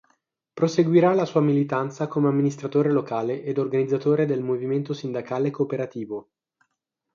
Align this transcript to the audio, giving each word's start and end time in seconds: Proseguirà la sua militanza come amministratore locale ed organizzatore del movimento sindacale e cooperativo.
Proseguirà 0.53 1.13
la 1.13 1.25
sua 1.25 1.41
militanza 1.41 2.07
come 2.07 2.27
amministratore 2.27 2.91
locale 2.91 3.43
ed 3.43 3.59
organizzatore 3.59 4.25
del 4.25 4.41
movimento 4.41 4.93
sindacale 4.95 5.49
e 5.49 5.51
cooperativo. 5.51 6.29